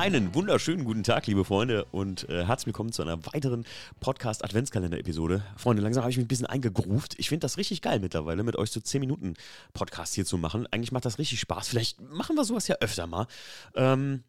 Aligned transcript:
Einen 0.00 0.34
wunderschönen 0.34 0.86
guten 0.86 1.02
Tag, 1.02 1.26
liebe 1.26 1.44
Freunde, 1.44 1.84
und 1.92 2.26
äh, 2.30 2.46
herzlich 2.46 2.68
willkommen 2.68 2.90
zu 2.90 3.02
einer 3.02 3.18
weiteren 3.26 3.66
Podcast-Adventskalender-Episode. 4.00 5.42
Freunde, 5.58 5.82
langsam 5.82 6.04
habe 6.04 6.10
ich 6.10 6.16
mich 6.16 6.24
ein 6.24 6.28
bisschen 6.28 6.46
eingegruft. 6.46 7.16
Ich 7.18 7.28
finde 7.28 7.44
das 7.44 7.58
richtig 7.58 7.82
geil 7.82 8.00
mittlerweile, 8.00 8.42
mit 8.42 8.56
euch 8.56 8.70
so 8.70 8.80
10 8.80 8.98
Minuten 8.98 9.34
Podcast 9.74 10.14
hier 10.14 10.24
zu 10.24 10.38
machen. 10.38 10.66
Eigentlich 10.70 10.90
macht 10.90 11.04
das 11.04 11.18
richtig 11.18 11.38
Spaß. 11.40 11.68
Vielleicht 11.68 12.00
machen 12.00 12.34
wir 12.34 12.46
sowas 12.46 12.66
ja 12.66 12.76
öfter 12.80 13.06
mal. 13.06 13.26
Ähm, 13.74 14.22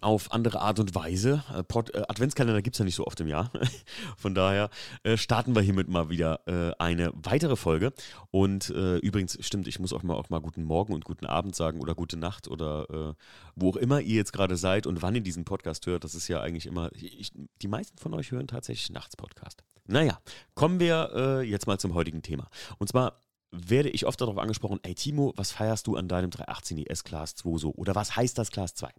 auf 0.00 0.32
andere 0.32 0.60
Art 0.60 0.78
und 0.78 0.94
Weise. 0.94 1.42
Äh, 1.52 1.60
äh, 1.60 2.02
Adventskalender 2.08 2.62
gibt 2.62 2.76
es 2.76 2.78
ja 2.78 2.84
nicht 2.84 2.94
so 2.94 3.06
oft 3.06 3.20
im 3.20 3.28
Jahr. 3.28 3.50
Von 4.16 4.34
daher 4.34 4.70
äh, 5.02 5.16
starten 5.16 5.54
wir 5.54 5.62
hiermit 5.62 5.88
mal 5.88 6.10
wieder 6.10 6.40
eine 6.78 7.12
weitere 7.14 7.56
Folge. 7.56 7.92
Und 8.30 8.68
übrigens, 8.68 9.38
stimmt, 9.40 9.66
ich 9.66 9.78
muss 9.78 9.92
auch 9.92 10.02
mal, 10.02 10.14
auch 10.14 10.30
mal 10.30 10.40
guten 10.40 10.64
Morgen 10.64 10.92
und 10.92 11.04
guten 11.04 11.26
Abend 11.26 11.54
sagen 11.56 11.80
oder 11.80 11.94
gute 11.94 12.16
Nacht 12.16 12.48
oder 12.48 13.14
wo 13.54 13.70
auch 13.70 13.76
immer 13.76 14.00
ihr 14.00 14.16
jetzt 14.16 14.32
gerade 14.32 14.56
seid 14.56 14.86
und 14.86 15.02
wann 15.02 15.14
ihr 15.14 15.20
diesen 15.20 15.44
Podcast 15.44 15.86
hört. 15.86 16.04
Das 16.04 16.14
ist 16.14 16.28
ja 16.28 16.40
eigentlich 16.40 16.66
immer, 16.66 16.90
ich, 16.94 17.32
die 17.62 17.68
meisten 17.68 17.98
von 17.98 18.14
euch 18.14 18.30
hören 18.30 18.48
tatsächlich 18.48 18.90
Nachts-Podcast. 18.90 19.64
Naja, 19.86 20.20
kommen 20.54 20.80
wir 20.80 21.42
jetzt 21.44 21.66
mal 21.66 21.78
zum 21.78 21.94
heutigen 21.94 22.22
Thema. 22.22 22.48
Und 22.78 22.88
zwar 22.88 23.20
werde 23.50 23.90
ich 23.90 24.06
oft 24.06 24.20
darauf 24.20 24.38
angesprochen, 24.38 24.80
ey 24.82 24.94
Timo, 24.94 25.32
was 25.36 25.52
feierst 25.52 25.86
du 25.86 25.96
an 25.96 26.08
deinem 26.08 26.30
318 26.30 26.78
ES 26.78 27.04
Class 27.04 27.34
2 27.36 27.58
so? 27.58 27.72
Oder 27.74 27.94
was 27.94 28.16
heißt 28.16 28.38
das 28.38 28.50
Class 28.50 28.74
2? 28.74 28.90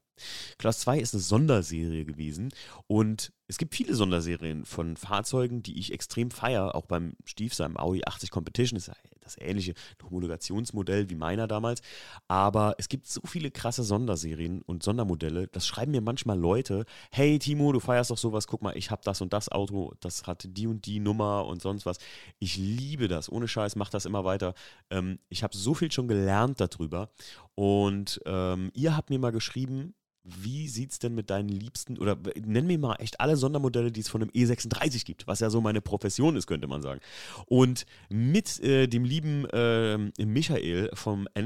Class 0.58 0.80
2 0.80 1.00
ist 1.00 1.14
eine 1.14 1.22
Sonderserie 1.22 2.06
gewesen 2.06 2.50
und 2.88 3.32
es 3.50 3.58
gibt 3.58 3.76
viele 3.76 3.96
Sonderserien 3.96 4.66
von 4.66 4.98
Fahrzeugen, 4.98 5.64
die 5.64 5.80
ich 5.80 5.94
extrem 5.94 6.32
feiere, 6.32 6.76
auch 6.76 6.86
beim 6.86 7.14
Stief, 7.24 7.54
seinem 7.54 7.78
Audi 7.78 8.02
80 8.06 8.30
Competition, 8.30 8.76
ist 8.76 8.92
das 9.22 9.38
ähnliche 9.40 9.74
Homologationsmodell 10.04 11.10
wie 11.10 11.16
meiner 11.16 11.48
damals, 11.48 11.82
aber 12.28 12.76
es 12.78 12.90
gibt 12.90 13.08
so 13.08 13.22
viele 13.26 13.50
krasse 13.50 13.84
Sonderserien 13.84 14.62
und 14.64 14.84
Sondermodelle, 14.84 15.48
das 15.48 15.66
schreiben 15.66 15.92
mir 15.92 16.02
manchmal 16.02 16.38
Leute, 16.38 16.86
hey 17.12 17.40
Timo, 17.40 17.72
du 17.72 17.80
feierst 17.80 18.12
doch 18.12 18.18
sowas, 18.18 18.48
guck 18.48 18.62
mal, 18.62 18.76
ich 18.76 18.92
habe 18.92 19.02
das 19.06 19.22
und 19.22 19.32
das 19.32 19.50
Auto, 19.50 19.94
das 20.02 20.28
hat 20.28 20.46
die 20.46 20.68
und 20.68 20.86
die 20.86 21.00
Nummer 21.00 21.46
und 21.46 21.62
sonst 21.62 21.86
was. 21.86 21.98
Ich 22.40 22.58
liebe 22.58 23.08
das, 23.08 23.32
ohne 23.32 23.48
Scheiß, 23.48 23.76
mach 23.76 23.90
das 23.90 24.06
immer 24.06 24.26
weiter. 24.26 24.54
Ähm, 24.90 25.20
ich 25.30 25.44
habe 25.44 25.56
so 25.56 25.74
viel 25.74 25.92
schon 25.92 26.08
gelernt 26.08 26.60
darüber 26.60 27.10
und 27.56 28.22
ähm, 28.26 28.72
ihr 28.74 28.96
habt 28.96 29.10
mir 29.10 29.20
mal 29.20 29.32
geschrieben, 29.32 29.94
wie 30.28 30.68
sieht 30.68 30.92
es 30.92 31.00
denn 31.00 31.16
mit 31.16 31.30
deinen 31.30 31.50
Liebsten, 31.50 31.98
oder 31.98 32.18
nenn 32.44 32.68
mir 32.68 32.78
mal 32.78 32.96
echt 32.96 33.20
alle 33.20 33.38
Sondermodelle, 33.38 33.92
die 33.92 34.02
es 34.02 34.10
von 34.10 34.22
einem 34.22 34.32
E36 34.32 35.06
gibt, 35.06 35.26
was 35.28 35.40
ja 35.40 35.50
so 35.50 35.62
meine 35.62 35.82
Profession 35.82 36.36
ist, 36.36 36.48
könnte 36.48 36.68
man 36.68 36.82
sagen. 36.82 37.00
Und 37.48 37.86
mit 38.10 38.60
äh, 38.60 38.88
dem 38.88 39.06
lieben 39.06 39.46
äh, 39.52 39.98
Michael 40.26 40.90
vom, 40.94 41.28
äh, 41.34 41.44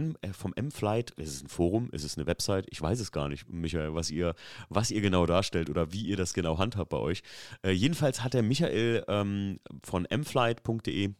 M-Flight, 0.55 1.11
ist 1.11 1.35
es 1.35 1.43
ein 1.43 1.47
Forum, 1.47 1.89
ist 1.91 2.03
es 2.03 2.17
eine 2.17 2.25
Website? 2.25 2.65
Ich 2.69 2.81
weiß 2.81 2.99
es 2.99 3.11
gar 3.11 3.29
nicht, 3.29 3.47
Michael, 3.49 3.93
was 3.93 4.09
ihr, 4.09 4.35
was 4.69 4.91
ihr 4.91 5.01
genau 5.01 5.25
darstellt 5.25 5.69
oder 5.69 5.93
wie 5.93 6.03
ihr 6.03 6.17
das 6.17 6.33
genau 6.33 6.57
handhabt 6.57 6.89
bei 6.89 6.97
euch. 6.97 7.21
Äh, 7.63 7.71
jedenfalls 7.71 8.23
hat 8.23 8.33
der 8.33 8.43
Michael 8.43 9.03
ähm, 9.07 9.59
von 9.83 10.07
mflight.de 10.09 11.11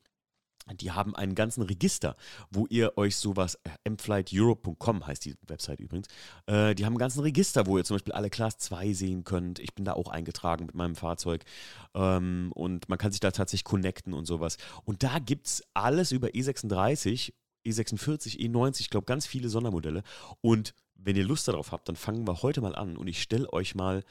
die 0.73 0.91
haben 0.91 1.15
einen 1.15 1.35
ganzen 1.35 1.63
Register, 1.63 2.15
wo 2.49 2.65
ihr 2.67 2.97
euch 2.97 3.15
sowas, 3.15 3.57
äh, 3.63 3.89
mflighteurope.com 3.89 5.05
heißt 5.07 5.25
die 5.25 5.35
Website 5.47 5.79
übrigens, 5.79 6.07
äh, 6.45 6.75
die 6.75 6.85
haben 6.85 6.93
einen 6.93 6.99
ganzen 6.99 7.21
Register, 7.21 7.65
wo 7.65 7.77
ihr 7.77 7.83
zum 7.83 7.95
Beispiel 7.95 8.13
alle 8.13 8.29
Class 8.29 8.57
2 8.57 8.93
sehen 8.93 9.23
könnt. 9.23 9.59
Ich 9.59 9.73
bin 9.73 9.85
da 9.85 9.93
auch 9.93 10.09
eingetragen 10.09 10.65
mit 10.65 10.75
meinem 10.75 10.95
Fahrzeug 10.95 11.43
ähm, 11.93 12.51
und 12.53 12.89
man 12.89 12.97
kann 12.97 13.11
sich 13.11 13.19
da 13.19 13.31
tatsächlich 13.31 13.63
connecten 13.63 14.13
und 14.13 14.25
sowas. 14.25 14.57
Und 14.85 15.03
da 15.03 15.19
gibt 15.19 15.47
es 15.47 15.63
alles 15.73 16.11
über 16.11 16.29
E36, 16.29 17.33
E46, 17.65 18.37
E90, 18.39 18.81
ich 18.81 18.89
glaube 18.89 19.05
ganz 19.05 19.25
viele 19.25 19.49
Sondermodelle. 19.49 20.03
Und 20.41 20.73
wenn 20.95 21.15
ihr 21.15 21.23
Lust 21.23 21.47
darauf 21.47 21.71
habt, 21.71 21.89
dann 21.89 21.95
fangen 21.95 22.27
wir 22.27 22.41
heute 22.41 22.61
mal 22.61 22.75
an 22.75 22.97
und 22.97 23.07
ich 23.07 23.21
stelle 23.21 23.51
euch 23.51 23.75
mal 23.75 24.03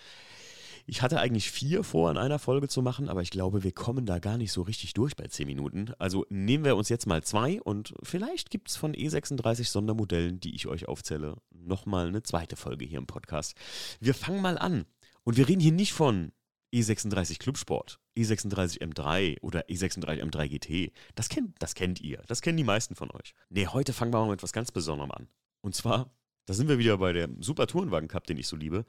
ich 0.91 1.03
hatte 1.03 1.21
eigentlich 1.21 1.53
vier 1.53 1.84
vor, 1.84 2.11
in 2.11 2.19
einer 2.19 2.41
Folge 2.41 2.67
zu 2.67 2.83
machen, 2.83 3.09
aber 3.09 3.23
ich 3.23 3.31
glaube, 3.31 3.62
wir 3.62 3.71
kommen 3.71 4.06
da 4.06 4.19
gar 4.19 4.37
nicht 4.37 4.51
so 4.51 4.62
richtig 4.62 4.93
durch 4.93 5.15
bei 5.15 5.28
zehn 5.28 5.47
Minuten. 5.47 5.93
Also 6.01 6.27
nehmen 6.31 6.65
wir 6.65 6.75
uns 6.75 6.89
jetzt 6.89 7.06
mal 7.06 7.23
zwei 7.23 7.62
und 7.62 7.95
vielleicht 8.03 8.51
gibt 8.51 8.71
es 8.71 8.77
von 8.77 8.93
E36 8.93 9.71
Sondermodellen, 9.71 10.41
die 10.41 10.53
ich 10.56 10.67
euch 10.67 10.89
aufzähle, 10.89 11.37
nochmal 11.53 12.09
eine 12.09 12.25
zweite 12.25 12.56
Folge 12.56 12.84
hier 12.84 12.99
im 12.99 13.06
Podcast. 13.06 13.55
Wir 14.00 14.15
fangen 14.15 14.43
mal 14.43 14.59
an. 14.59 14.84
Und 15.23 15.37
wir 15.37 15.47
reden 15.47 15.61
hier 15.61 15.71
nicht 15.71 15.93
von 15.93 16.33
E36 16.75 17.39
Clubsport, 17.39 18.00
E36 18.19 18.81
M3 18.81 19.41
oder 19.43 19.69
E36 19.69 20.21
M3 20.21 20.49
GT. 20.49 20.93
Das 21.15 21.29
kennt, 21.29 21.55
das 21.61 21.77
kennt 21.77 22.00
ihr. 22.00 22.21
Das 22.27 22.43
kennen 22.43 22.56
die 22.56 22.65
meisten 22.65 22.97
von 22.97 23.12
euch. 23.12 23.34
Nee, 23.49 23.69
heute 23.69 23.93
fangen 23.93 24.12
wir 24.12 24.19
mal 24.19 24.31
mit 24.31 24.41
etwas 24.41 24.53
ganz 24.53 24.73
Besonderem 24.73 25.12
an. 25.12 25.29
Und 25.61 25.77
zwar, 25.77 26.11
da 26.47 26.55
sind 26.55 26.69
wir 26.69 26.79
wieder 26.79 26.99
bei 26.99 27.12
der 27.12 27.29
Super 27.39 27.69
Tourenwagen 27.69 28.09
Cup, 28.09 28.27
den 28.27 28.39
ich 28.39 28.49
so 28.49 28.56
liebe. 28.56 28.84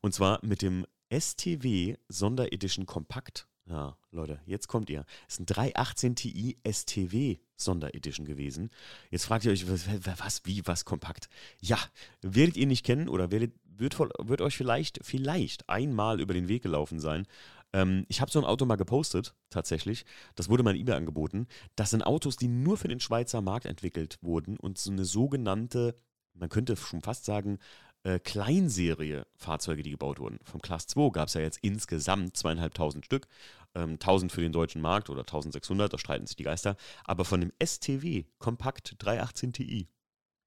Und 0.00 0.14
zwar 0.14 0.40
mit 0.44 0.60
dem 0.60 0.84
STW 1.20 1.96
Sonderedition 2.08 2.86
Kompakt. 2.86 3.46
Ja, 3.66 3.96
Leute, 4.10 4.40
jetzt 4.44 4.68
kommt 4.68 4.90
ihr. 4.90 5.06
Es 5.26 5.34
ist 5.34 5.40
ein 5.40 5.46
318 5.46 6.16
Ti 6.16 6.58
STW 6.70 7.38
Sonderedition 7.56 8.26
gewesen. 8.26 8.70
Jetzt 9.10 9.24
fragt 9.24 9.44
ihr 9.44 9.52
euch, 9.52 9.68
was, 9.70 9.86
was, 10.18 10.42
wie, 10.44 10.66
was 10.66 10.84
kompakt? 10.84 11.28
Ja, 11.60 11.78
werdet 12.20 12.56
ihr 12.56 12.66
nicht 12.66 12.84
kennen 12.84 13.08
oder 13.08 13.30
werdet, 13.30 13.54
wird, 13.64 13.98
wird 13.98 14.42
euch 14.42 14.56
vielleicht, 14.56 15.00
vielleicht 15.02 15.68
einmal 15.68 16.20
über 16.20 16.34
den 16.34 16.48
Weg 16.48 16.62
gelaufen 16.62 17.00
sein. 17.00 17.26
Ähm, 17.72 18.04
ich 18.08 18.20
habe 18.20 18.30
so 18.30 18.38
ein 18.38 18.44
Auto 18.44 18.66
mal 18.66 18.76
gepostet, 18.76 19.34
tatsächlich. 19.48 20.04
Das 20.34 20.50
wurde 20.50 20.62
mein 20.62 20.76
eBay 20.76 20.96
angeboten. 20.96 21.46
Das 21.74 21.90
sind 21.90 22.02
Autos, 22.02 22.36
die 22.36 22.48
nur 22.48 22.76
für 22.76 22.88
den 22.88 23.00
Schweizer 23.00 23.40
Markt 23.40 23.64
entwickelt 23.64 24.18
wurden 24.20 24.58
und 24.58 24.76
so 24.76 24.90
eine 24.90 25.06
sogenannte, 25.06 25.96
man 26.34 26.50
könnte 26.50 26.76
schon 26.76 27.00
fast 27.00 27.24
sagen, 27.24 27.58
äh, 28.04 28.18
Kleinserie 28.18 29.26
Fahrzeuge, 29.34 29.82
die 29.82 29.90
gebaut 29.90 30.20
wurden. 30.20 30.38
Vom 30.44 30.62
Class 30.62 30.86
2 30.86 31.10
gab 31.10 31.28
es 31.28 31.34
ja 31.34 31.40
jetzt 31.40 31.58
insgesamt 31.62 32.36
zweieinhalbtausend 32.36 33.04
Stück. 33.04 33.26
Ähm, 33.74 33.92
1000 33.94 34.30
für 34.30 34.40
den 34.40 34.52
deutschen 34.52 34.80
Markt 34.80 35.10
oder 35.10 35.22
1600, 35.22 35.92
da 35.92 35.98
streiten 35.98 36.26
sich 36.26 36.36
die 36.36 36.44
Geister. 36.44 36.76
Aber 37.04 37.24
von 37.24 37.40
dem 37.40 37.52
STW 37.62 38.24
Kompakt 38.38 38.94
318 38.98 39.52
Ti, 39.52 39.88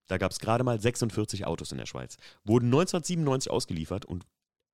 da 0.07 0.17
gab 0.17 0.31
es 0.31 0.39
gerade 0.39 0.63
mal 0.63 0.79
46 0.79 1.45
Autos 1.45 1.71
in 1.71 1.77
der 1.77 1.85
Schweiz. 1.85 2.17
Wurden 2.45 2.67
1997 2.67 3.51
ausgeliefert 3.51 4.05
und 4.05 4.25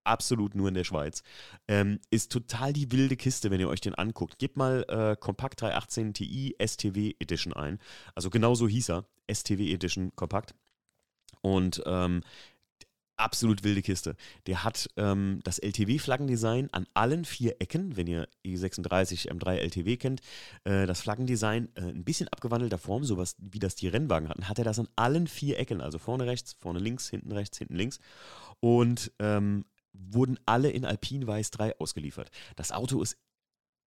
absolut 0.04 0.54
nur 0.54 0.68
in 0.68 0.74
der 0.74 0.84
Schweiz. 0.84 1.24
Ähm, 1.68 2.00
ist 2.10 2.32
total 2.32 2.74
die 2.74 2.92
wilde 2.92 3.16
Kiste, 3.16 3.50
wenn 3.50 3.60
ihr 3.60 3.70
euch 3.70 3.82
den 3.82 3.96
anguckt. 3.96 4.38
Gebt 4.38 4.58
mal 4.58 4.86
äh, 4.90 5.16
Kompakt 5.20 5.62
318 5.62 6.14
Ti 6.14 6.56
STW 6.64 7.14
Edition 7.20 7.54
ein. 7.54 7.80
Also 8.14 8.30
genau 8.30 8.54
so 8.56 8.68
hieß 8.68 8.90
er. 8.90 9.06
STW 9.32 9.72
Edition 9.74 10.14
Kompakt. 10.16 10.54
Und 11.42 11.82
ähm, 11.86 12.22
absolut 13.18 13.63
wilde 13.63 13.81
Kiste. 13.81 14.16
Der 14.47 14.63
hat 14.63 14.90
ähm, 14.97 15.40
das 15.44 15.59
LTW-Flaggendesign 15.59 16.69
an 16.72 16.88
allen 16.94 17.25
vier 17.25 17.56
Ecken, 17.59 17.96
wenn 17.96 18.07
ihr 18.07 18.28
E36 18.46 19.29
M3 19.29 19.56
LTW 19.57 19.97
kennt, 19.97 20.22
äh, 20.63 20.85
das 20.85 21.01
Flaggendesign 21.01 21.69
äh, 21.75 21.81
ein 21.81 22.03
bisschen 22.03 22.28
abgewandelter 22.28 22.78
Form, 22.78 23.03
sowas 23.03 23.35
wie 23.40 23.59
das 23.59 23.75
die 23.75 23.88
Rennwagen 23.88 24.29
hatten, 24.29 24.47
hat 24.50 24.59
er 24.59 24.66
das 24.66 24.79
an 24.79 24.88
allen 24.96 25.28
vier 25.28 25.59
Ecken, 25.59 25.81
also 25.81 26.00
vorne 26.00 26.25
rechts, 26.25 26.56
vorne 26.59 26.79
links, 26.79 27.09
hinten 27.09 27.31
rechts, 27.31 27.57
hinten 27.57 27.75
links. 27.75 28.00
Und 28.59 29.12
ähm, 29.19 29.66
wurden 29.94 30.40
alle 30.45 30.72
in 30.72 30.85
Alpine 30.85 31.28
Weiß 31.28 31.51
3 31.51 31.80
ausgeliefert. 31.80 32.30
Das 32.56 32.72
Auto 32.72 33.01
ist 33.01 33.18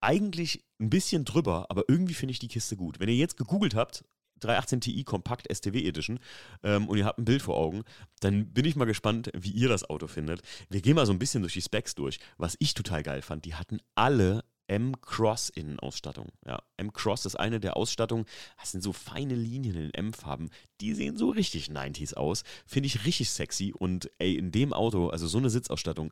eigentlich 0.02 0.64
ein 0.80 0.90
bisschen 0.90 1.26
drüber, 1.26 1.66
aber 1.70 1.84
irgendwie 1.88 2.14
finde 2.14 2.32
ich 2.32 2.40
die 2.40 2.48
Kiste 2.48 2.76
gut. 2.76 3.00
Wenn 3.00 3.10
ihr 3.10 3.16
jetzt 3.16 3.38
gegoogelt 3.38 3.76
habt, 3.76 4.06
318 4.46 4.82
Ti 4.82 5.04
Kompakt 5.04 5.48
STW 5.54 5.88
Edition 5.88 6.20
ähm, 6.64 6.88
und 6.88 6.98
ihr 6.98 7.06
habt 7.06 7.20
ein 7.20 7.26
Bild 7.26 7.42
vor 7.42 7.58
Augen, 7.58 7.84
dann 8.20 8.54
bin 8.54 8.66
ich 8.66 8.76
mal 8.76 8.86
gespannt, 8.86 9.32
wie 9.34 9.52
ihr 9.52 9.70
das 9.70 9.90
Auto 9.90 10.08
findet. 10.08 10.42
Wir 10.70 10.82
gehen 10.82 10.96
mal 10.96 11.06
so 11.06 11.14
ein 11.14 11.20
bisschen 11.20 11.42
durch 11.42 11.54
die 11.54 11.62
Specs 11.62 11.96
durch. 11.96 12.20
Was 12.38 12.56
ich 12.60 12.74
total 12.74 13.04
geil 13.04 13.22
fand, 13.22 13.46
die 13.46 13.56
hatten 13.56 13.80
alle 13.96 14.44
M-Cross 14.68 15.50
Innenausstattung. 15.50 16.30
Ja, 16.46 16.62
M-Cross 16.78 17.26
ist 17.26 17.36
eine 17.36 17.60
der 17.60 17.78
Ausstattungen, 17.78 18.26
das 18.60 18.72
sind 18.72 18.82
so 18.82 18.94
feine 18.94 19.36
Linien 19.36 19.76
in 19.76 19.94
M-Farben, 19.94 20.50
die 20.82 20.94
sehen 20.94 21.18
so 21.18 21.30
richtig 21.30 21.68
90s 21.68 22.16
aus. 22.16 22.44
Finde 22.66 22.88
ich 22.88 23.06
richtig 23.06 23.30
sexy 23.30 23.74
und 23.78 24.10
ey, 24.18 24.36
in 24.36 24.52
dem 24.52 24.74
Auto, 24.74 25.10
also 25.10 25.28
so 25.28 25.38
eine 25.38 25.50
Sitzausstattung, 25.50 26.12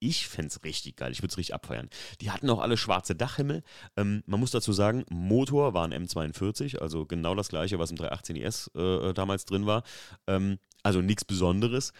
ich 0.00 0.28
fände 0.28 0.48
es 0.48 0.64
richtig 0.64 0.96
geil. 0.96 1.12
Ich 1.12 1.22
würde 1.22 1.32
es 1.32 1.38
richtig 1.38 1.54
abfeiern. 1.54 1.88
Die 2.20 2.30
hatten 2.30 2.50
auch 2.50 2.60
alle 2.60 2.76
schwarze 2.76 3.14
Dachhimmel. 3.14 3.62
Ähm, 3.96 4.22
man 4.26 4.40
muss 4.40 4.50
dazu 4.50 4.72
sagen, 4.72 5.04
Motor 5.10 5.74
war 5.74 5.86
ein 5.86 6.06
M42, 6.06 6.78
also 6.78 7.06
genau 7.06 7.34
das 7.34 7.48
gleiche, 7.48 7.78
was 7.78 7.90
im 7.90 7.96
318 7.96 8.36
äh, 8.36 9.14
damals 9.14 9.44
drin 9.44 9.66
war. 9.66 9.82
Ähm, 10.26 10.58
also 10.82 11.00
nichts 11.00 11.24
Besonderes 11.24 11.92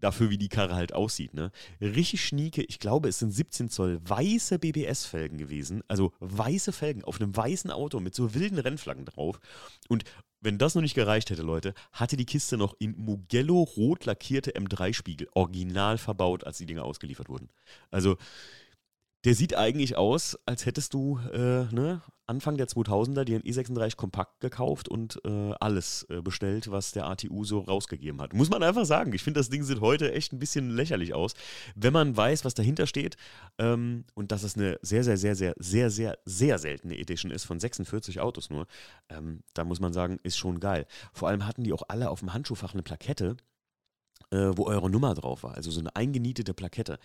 dafür, 0.00 0.30
wie 0.30 0.38
die 0.38 0.48
Karre 0.48 0.74
halt 0.74 0.92
aussieht. 0.92 1.34
Ne? 1.34 1.50
Richtig 1.80 2.24
schnieke, 2.24 2.62
ich 2.62 2.78
glaube, 2.78 3.08
es 3.08 3.18
sind 3.18 3.30
17 3.30 3.68
Zoll 3.68 4.00
weiße 4.02 4.58
BBS-Felgen 4.58 5.38
gewesen. 5.38 5.82
Also 5.88 6.12
weiße 6.20 6.72
Felgen 6.72 7.04
auf 7.04 7.20
einem 7.20 7.36
weißen 7.36 7.70
Auto 7.70 8.00
mit 8.00 8.14
so 8.14 8.34
wilden 8.34 8.58
Rennflaggen 8.58 9.04
drauf. 9.04 9.40
Und 9.88 10.04
wenn 10.40 10.58
das 10.58 10.74
noch 10.74 10.82
nicht 10.82 10.94
gereicht 10.94 11.30
hätte, 11.30 11.42
Leute, 11.42 11.74
hatte 11.92 12.16
die 12.16 12.26
Kiste 12.26 12.56
noch 12.56 12.74
in 12.78 12.96
Mugello 12.96 13.62
rot 13.62 14.04
lackierte 14.04 14.52
M3-Spiegel 14.52 15.28
original 15.34 15.98
verbaut, 15.98 16.44
als 16.44 16.58
die 16.58 16.66
Dinger 16.66 16.84
ausgeliefert 16.84 17.28
wurden. 17.28 17.48
Also, 17.90 18.16
der 19.24 19.34
sieht 19.34 19.54
eigentlich 19.54 19.96
aus, 19.96 20.38
als 20.46 20.64
hättest 20.64 20.94
du 20.94 21.18
äh, 21.32 21.64
ne, 21.72 22.02
Anfang 22.28 22.56
der 22.56 22.68
2000er 22.68 23.24
dir 23.24 23.36
ein 23.36 23.42
E36 23.42 23.96
Kompakt 23.96 24.40
gekauft 24.40 24.88
und 24.88 25.20
äh, 25.24 25.52
alles 25.60 26.06
äh, 26.10 26.20
bestellt, 26.20 26.70
was 26.70 26.92
der 26.92 27.06
ATU 27.06 27.44
so 27.44 27.60
rausgegeben 27.60 28.20
hat. 28.20 28.34
Muss 28.34 28.50
man 28.50 28.62
einfach 28.62 28.84
sagen. 28.84 29.12
Ich 29.12 29.22
finde, 29.22 29.40
das 29.40 29.50
Ding 29.50 29.62
sieht 29.62 29.80
heute 29.80 30.12
echt 30.12 30.32
ein 30.32 30.38
bisschen 30.38 30.70
lächerlich 30.70 31.14
aus. 31.14 31.34
Wenn 31.74 31.92
man 31.92 32.16
weiß, 32.16 32.44
was 32.44 32.54
dahinter 32.54 32.86
steht 32.86 33.16
ähm, 33.58 34.04
und 34.14 34.32
dass 34.32 34.42
es 34.42 34.56
eine 34.56 34.78
sehr, 34.82 35.04
sehr, 35.04 35.16
sehr, 35.16 35.34
sehr, 35.34 35.54
sehr, 35.58 35.90
sehr, 35.90 36.18
sehr 36.24 36.58
seltene 36.58 36.98
Edition 36.98 37.32
ist 37.32 37.44
von 37.44 37.58
46 37.58 38.20
Autos 38.20 38.50
nur, 38.50 38.66
ähm, 39.08 39.42
da 39.54 39.64
muss 39.64 39.80
man 39.80 39.92
sagen, 39.92 40.18
ist 40.22 40.38
schon 40.38 40.60
geil. 40.60 40.86
Vor 41.12 41.28
allem 41.28 41.46
hatten 41.46 41.64
die 41.64 41.72
auch 41.72 41.82
alle 41.88 42.10
auf 42.10 42.20
dem 42.20 42.32
Handschuhfach 42.32 42.74
eine 42.74 42.82
Plakette 42.82 43.36
äh, 44.30 44.56
wo 44.56 44.66
eure 44.66 44.90
Nummer 44.90 45.14
drauf 45.14 45.42
war, 45.42 45.54
also 45.54 45.70
so 45.70 45.80
eine 45.80 45.94
eingenietete 45.96 46.54
Plakette. 46.54 46.98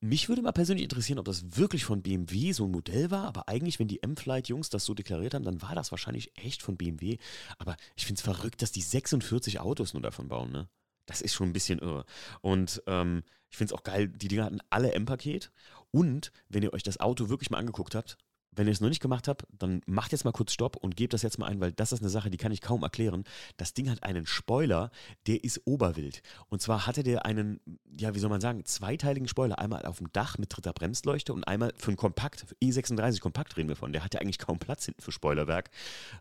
Mich 0.00 0.28
würde 0.28 0.42
mal 0.42 0.52
persönlich 0.52 0.84
interessieren, 0.84 1.18
ob 1.18 1.24
das 1.24 1.56
wirklich 1.56 1.84
von 1.84 2.02
BMW 2.02 2.52
so 2.52 2.64
ein 2.64 2.70
Modell 2.70 3.10
war, 3.10 3.26
aber 3.26 3.48
eigentlich, 3.48 3.78
wenn 3.78 3.88
die 3.88 4.02
M-Flight-Jungs 4.02 4.70
das 4.70 4.84
so 4.84 4.94
deklariert 4.94 5.34
haben, 5.34 5.44
dann 5.44 5.62
war 5.62 5.74
das 5.74 5.90
wahrscheinlich 5.90 6.32
echt 6.36 6.62
von 6.62 6.76
BMW. 6.76 7.18
Aber 7.58 7.76
ich 7.96 8.06
finde 8.06 8.18
es 8.18 8.24
verrückt, 8.24 8.62
dass 8.62 8.72
die 8.72 8.82
46 8.82 9.60
Autos 9.60 9.94
nur 9.94 10.02
davon 10.02 10.28
bauen, 10.28 10.50
ne? 10.50 10.68
Das 11.06 11.20
ist 11.20 11.34
schon 11.34 11.50
ein 11.50 11.52
bisschen 11.52 11.80
irre. 11.80 12.06
Und 12.40 12.82
ähm, 12.86 13.24
ich 13.50 13.58
finde 13.58 13.74
es 13.74 13.78
auch 13.78 13.84
geil, 13.84 14.08
die 14.08 14.28
Dinger 14.28 14.44
hatten 14.44 14.60
alle 14.70 14.92
M-Paket. 14.94 15.52
Und 15.90 16.32
wenn 16.48 16.62
ihr 16.62 16.72
euch 16.72 16.82
das 16.82 16.98
Auto 16.98 17.28
wirklich 17.28 17.50
mal 17.50 17.58
angeguckt 17.58 17.94
habt, 17.94 18.16
wenn 18.56 18.66
ihr 18.66 18.72
es 18.72 18.80
noch 18.80 18.88
nicht 18.88 19.02
gemacht 19.02 19.28
habt, 19.28 19.44
dann 19.58 19.82
macht 19.86 20.12
jetzt 20.12 20.24
mal 20.24 20.32
kurz 20.32 20.52
Stopp 20.52 20.76
und 20.76 20.96
gebt 20.96 21.12
das 21.12 21.22
jetzt 21.22 21.38
mal 21.38 21.46
ein, 21.46 21.60
weil 21.60 21.72
das 21.72 21.92
ist 21.92 22.00
eine 22.00 22.08
Sache, 22.08 22.30
die 22.30 22.36
kann 22.36 22.52
ich 22.52 22.60
kaum 22.60 22.82
erklären. 22.82 23.24
Das 23.56 23.74
Ding 23.74 23.90
hat 23.90 24.02
einen 24.02 24.26
Spoiler, 24.26 24.90
der 25.26 25.42
ist 25.42 25.62
oberwild. 25.64 26.22
Und 26.48 26.62
zwar 26.62 26.86
hatte 26.86 27.02
der 27.02 27.26
einen, 27.26 27.60
ja, 27.98 28.14
wie 28.14 28.18
soll 28.18 28.30
man 28.30 28.40
sagen, 28.40 28.64
zweiteiligen 28.64 29.28
Spoiler. 29.28 29.58
Einmal 29.58 29.84
auf 29.86 29.98
dem 29.98 30.12
Dach 30.12 30.38
mit 30.38 30.54
dritter 30.54 30.72
Bremsleuchte 30.72 31.32
und 31.32 31.44
einmal 31.44 31.72
für 31.76 31.90
ein 31.90 31.96
Kompakt, 31.96 32.44
für 32.46 32.54
E36 32.56 33.20
Kompakt 33.20 33.56
reden 33.56 33.68
wir 33.68 33.76
von. 33.76 33.92
Der 33.92 34.04
hatte 34.04 34.20
eigentlich 34.20 34.38
kaum 34.38 34.58
Platz 34.58 34.84
hinten 34.84 35.02
für 35.02 35.12
Spoilerwerk. 35.12 35.70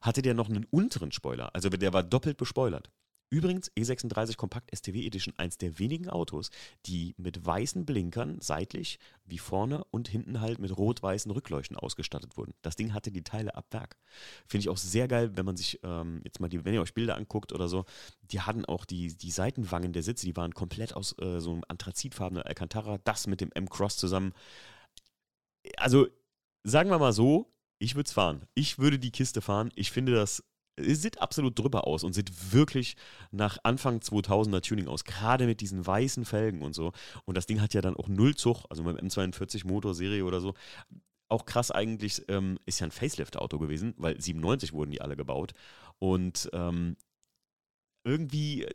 Hatte 0.01 0.21
der 0.21 0.33
noch 0.33 0.49
einen 0.49 0.65
unteren 0.65 1.11
Spoiler. 1.11 1.53
Also 1.53 1.69
der 1.69 1.93
war 1.93 2.03
doppelt 2.03 2.37
bespoilert. 2.37 2.89
Übrigens, 3.33 3.71
E36 3.71 4.37
Kompakt 4.37 4.69
STW 4.77 5.07
Edition, 5.07 5.33
eins 5.37 5.57
der 5.57 5.79
wenigen 5.79 6.07
Autos, 6.07 6.51
die 6.85 7.15
mit 7.17 7.43
weißen 7.43 7.83
Blinkern 7.83 8.37
seitlich 8.41 8.99
wie 9.25 9.39
vorne 9.39 9.83
und 9.85 10.07
hinten 10.07 10.39
halt 10.39 10.59
mit 10.59 10.77
rot-weißen 10.77 11.31
Rückleuchten 11.31 11.75
ausgestattet 11.75 12.37
wurden. 12.37 12.53
Das 12.61 12.75
Ding 12.75 12.93
hatte 12.93 13.11
die 13.11 13.23
Teile 13.23 13.55
ab 13.55 13.65
Werk. 13.71 13.97
Finde 14.45 14.61
ich 14.61 14.69
auch 14.69 14.77
sehr 14.77 15.07
geil, 15.07 15.31
wenn 15.35 15.47
man 15.47 15.57
sich 15.57 15.79
ähm, 15.81 16.21
jetzt 16.23 16.41
mal 16.41 16.47
die, 16.47 16.63
wenn 16.63 16.75
ihr 16.75 16.81
euch 16.83 16.93
Bilder 16.93 17.17
anguckt 17.17 17.53
oder 17.53 17.67
so, 17.67 17.85
die 18.21 18.39
hatten 18.39 18.65
auch 18.65 18.85
die, 18.85 19.17
die 19.17 19.31
Seitenwangen 19.31 19.93
der 19.93 20.03
Sitze, 20.03 20.27
die 20.27 20.37
waren 20.37 20.53
komplett 20.53 20.95
aus 20.95 21.15
äh, 21.17 21.39
so 21.39 21.53
einem 21.53 21.63
anthrazitfarbenen 21.67 22.43
Alcantara, 22.43 22.99
das 23.03 23.25
mit 23.25 23.41
dem 23.41 23.51
M-Cross 23.51 23.97
zusammen. 23.97 24.33
Also, 25.77 26.05
sagen 26.63 26.91
wir 26.91 26.99
mal 26.99 27.13
so, 27.13 27.49
ich 27.79 27.95
würde 27.95 28.05
es 28.05 28.13
fahren. 28.13 28.45
Ich 28.53 28.77
würde 28.77 28.99
die 28.99 29.11
Kiste 29.11 29.41
fahren. 29.41 29.71
Ich 29.73 29.91
finde 29.91 30.13
das 30.13 30.43
sieht 30.77 31.21
absolut 31.21 31.57
drüber 31.57 31.87
aus 31.87 32.03
und 32.03 32.13
sieht 32.13 32.53
wirklich 32.53 32.95
nach 33.31 33.57
Anfang 33.63 33.99
2000er 33.99 34.61
Tuning 34.61 34.87
aus, 34.87 35.03
gerade 35.03 35.45
mit 35.45 35.61
diesen 35.61 35.85
weißen 35.85 36.25
Felgen 36.25 36.61
und 36.61 36.73
so. 36.73 36.91
Und 37.25 37.37
das 37.37 37.45
Ding 37.45 37.61
hat 37.61 37.73
ja 37.73 37.81
dann 37.81 37.95
auch 37.95 38.07
Nullzug, 38.07 38.65
also 38.69 38.83
mit 38.83 38.99
dem 38.99 39.07
M42 39.07 39.67
Motorserie 39.67 40.25
oder 40.25 40.41
so. 40.41 40.53
Auch 41.29 41.45
krass 41.45 41.71
eigentlich, 41.71 42.23
ähm, 42.27 42.59
ist 42.65 42.79
ja 42.79 42.87
ein 42.87 42.91
Facelift-Auto 42.91 43.59
gewesen, 43.59 43.93
weil 43.97 44.19
97 44.19 44.73
wurden 44.73 44.91
die 44.91 45.01
alle 45.01 45.15
gebaut. 45.15 45.53
Und 45.99 46.49
ähm, 46.53 46.97
irgendwie 48.03 48.67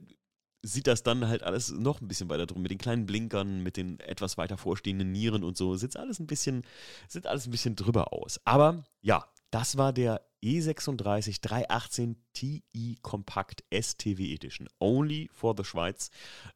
sieht 0.63 0.87
das 0.87 1.03
dann 1.03 1.29
halt 1.29 1.43
alles 1.43 1.71
noch 1.71 2.01
ein 2.01 2.09
bisschen 2.09 2.29
weiter 2.31 2.47
drum, 2.47 2.63
mit 2.63 2.71
den 2.71 2.79
kleinen 2.79 3.07
Blinkern, 3.07 3.63
mit 3.63 3.77
den 3.77 4.01
etwas 4.01 4.39
weiter 4.39 4.57
vorstehenden 4.57 5.13
Nieren 5.13 5.45
und 5.45 5.57
so, 5.57 5.77
sieht 5.77 5.97
alles 5.97 6.19
ein 6.19 6.27
bisschen, 6.27 6.65
sieht 7.07 7.27
alles 7.27 7.47
ein 7.47 7.51
bisschen 7.51 7.77
drüber 7.77 8.13
aus. 8.13 8.41
Aber 8.45 8.85
ja, 9.01 9.25
das 9.51 9.77
war 9.77 9.93
der 9.93 10.28
E36 10.43 11.41
318 11.41 12.17
Ti 12.33 12.99
Compact 13.03 13.65
STW 13.73 14.35
Edition. 14.35 14.69
Only 14.79 15.29
for 15.33 15.55
the 15.57 15.65
Schweiz. 15.65 16.11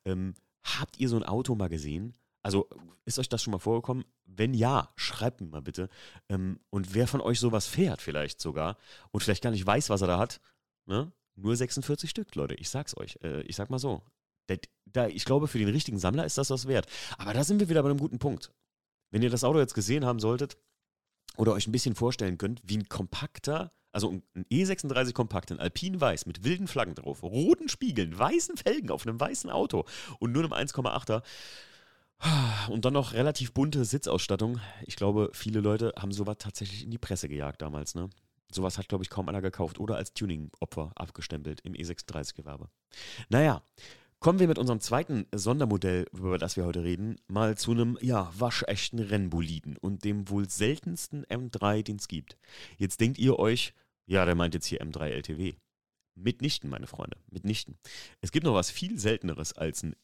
Ähm, 0.05 0.35
habt 0.63 0.99
ihr 0.99 1.09
so 1.09 1.17
ein 1.17 1.25
Auto 1.25 1.55
mal 1.55 1.69
gesehen? 1.69 2.17
Also 2.43 2.69
ist 3.05 3.19
euch 3.19 3.29
das 3.29 3.43
schon 3.43 3.53
mal 3.53 3.59
vorgekommen? 3.59 4.05
Wenn 4.25 4.55
ja, 4.55 4.93
schreibt 4.97 5.41
mir 5.41 5.49
mal 5.49 5.63
bitte. 5.63 5.89
Ähm, 6.29 6.59
und 6.71 6.95
wer 6.95 7.07
von 7.07 7.21
euch 7.21 7.39
sowas 7.39 7.67
fährt 7.67 8.03
vielleicht 8.03 8.41
sogar 8.41 8.77
und 9.11 9.23
vielleicht 9.23 9.43
gar 9.43 9.51
nicht 9.51 9.67
weiß, 9.67 9.91
was 9.91 10.01
er 10.01 10.09
da 10.09 10.19
hat, 10.19 10.41
ne? 10.87 11.13
nur 11.37 11.57
46 11.57 12.11
Stück, 12.11 12.35
Leute. 12.35 12.55
Ich 12.55 12.69
sag's 12.69 12.97
euch. 12.97 13.19
Äh, 13.23 13.43
ich 13.43 13.57
sag 13.57 13.71
mal 13.71 13.79
so. 13.79 14.03
Da, 14.47 14.57
da, 14.87 15.07
ich 15.09 15.25
glaube, 15.25 15.49
für 15.49 15.59
den 15.59 15.69
richtigen 15.69 15.99
Sammler 15.99 16.25
ist 16.25 16.39
das 16.39 16.51
was 16.51 16.67
wert. 16.67 16.87
Aber 17.19 17.33
da 17.33 17.45
sind 17.45 17.61
wir 17.61 17.69
wieder 17.69 17.83
bei 17.83 17.91
einem 17.91 17.99
guten 17.99 18.19
Punkt. 18.19 18.53
Wenn 19.11 19.23
ihr 19.23 19.31
das 19.31 19.45
Auto 19.45 19.59
jetzt 19.59 19.75
gesehen 19.75 20.05
haben 20.05 20.19
solltet, 20.19 20.57
oder 21.37 21.53
euch 21.53 21.67
ein 21.67 21.73
bisschen 21.73 21.95
vorstellen 21.95 22.39
könnt, 22.39 22.61
wie 22.65 22.79
ein 22.79 22.89
kompakter, 22.89 23.73
also 23.93 24.11
ein 24.35 24.45
E36 24.51 25.13
Kompakt, 25.13 25.53
ein 25.53 25.61
Alpin 25.61 26.01
Weiß 26.01 26.27
mit 26.27 26.45
wilden 26.45 26.67
Flaggen 26.67 26.95
drauf, 26.95 27.23
roten 27.23 27.69
Spiegeln, 27.69 28.19
weißen 28.19 28.57
Felgen 28.57 28.91
auf 28.91 29.07
einem 29.07 29.21
weißen 29.21 29.51
Auto 29.51 29.85
und 30.19 30.33
nur 30.33 30.45
einem 30.45 30.53
1,8er. 30.53 31.23
Und 32.69 32.85
dann 32.85 32.93
noch 32.93 33.15
relativ 33.15 33.53
bunte 33.53 33.85
Sitzausstattung. 33.85 34.61
Ich 34.87 34.95
glaube, 34.95 35.31
viele 35.33 35.61
Leute 35.61 35.93
haben 35.99 36.13
sowas 36.13 36.37
tatsächlich 36.39 36.85
in 36.85 36.91
die 36.93 36.99
Presse 36.99 37.29
gejagt 37.29 37.61
damals, 37.63 37.97
ne? 37.97 38.11
Sowas 38.53 38.79
hat, 38.79 38.89
glaube 38.89 39.03
ich, 39.03 39.11
kaum 39.11 39.29
einer 39.29 39.41
gekauft 39.41 39.81
oder 39.81 39.97
als 39.97 40.13
Tuning-Opfer 40.13 40.93
abgestempelt 40.95 41.63
im 41.63 41.73
E36-Gewerbe. 41.73 42.69
Naja, 43.29 43.63
Kommen 44.23 44.39
wir 44.39 44.47
mit 44.47 44.59
unserem 44.61 44.79
zweiten 44.79 45.27
Sondermodell, 45.35 46.07
über 46.13 46.39
das 46.39 46.57
wir 46.57 46.65
heute 46.65 46.85
reden, 46.85 47.17
mal 47.27 47.59
zu 47.59 47.73
einem, 47.73 47.99
ja, 48.01 48.33
waschechten 48.39 49.01
Rennboliden 49.01 49.77
und 49.77 50.05
dem 50.05 50.29
wohl 50.29 50.49
seltensten 50.49 51.25
M3, 51.27 51.83
den 51.83 51.97
es 51.97 52.07
gibt. 52.07 52.39
Jetzt 52.79 53.01
denkt 53.01 53.19
ihr 53.19 53.41
euch, 53.41 53.75
ja, 54.07 54.25
der 54.25 54.37
meint 54.37 54.55
jetzt 54.55 54.67
hier 54.67 54.81
M3 54.81 55.09
LTW. 55.09 55.55
Mitnichten, 56.15 56.71
meine 56.71 56.87
Freunde, 56.87 57.17
mitnichten. 57.33 57.79
Es 58.21 58.31
gibt 58.31 58.47
noch 58.47 58.55
was 58.55 58.71
viel 58.71 58.97
selteneres 58.97 59.55
als 59.55 59.83
ein 59.83 59.97